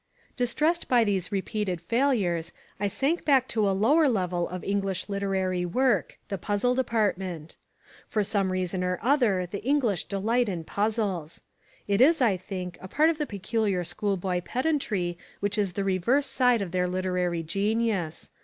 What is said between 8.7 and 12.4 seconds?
or other the English delight in puzzles. It is, I